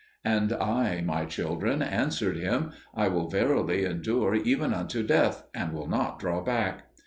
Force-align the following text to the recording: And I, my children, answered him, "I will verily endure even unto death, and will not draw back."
And 0.25 0.51
I, 0.53 1.01
my 1.01 1.25
children, 1.25 1.83
answered 1.83 2.35
him, 2.35 2.71
"I 2.95 3.07
will 3.07 3.29
verily 3.29 3.85
endure 3.85 4.33
even 4.33 4.73
unto 4.73 5.03
death, 5.05 5.43
and 5.53 5.73
will 5.73 5.87
not 5.87 6.17
draw 6.17 6.41
back." 6.43 6.85